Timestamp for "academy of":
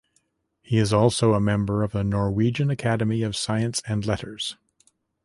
2.71-3.35